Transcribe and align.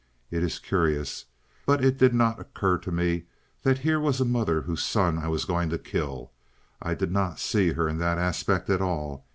It 0.31 0.41
is 0.41 0.57
curious, 0.57 1.25
but 1.67 1.85
it 1.85 1.99
did 1.99 2.11
not 2.11 2.39
occur 2.39 2.79
to 2.79 2.91
me 2.91 3.25
that 3.61 3.77
here 3.85 3.99
was 3.99 4.19
a 4.19 4.25
mother 4.25 4.63
whose 4.63 4.83
son 4.83 5.19
I 5.19 5.27
was 5.27 5.45
going 5.45 5.69
to 5.69 5.77
kill. 5.77 6.31
I 6.81 6.95
did 6.95 7.11
not 7.11 7.39
see 7.39 7.73
her 7.73 7.87
in 7.87 7.99
that 7.99 8.17
aspect 8.17 8.71
at 8.71 8.81
all. 8.81 9.27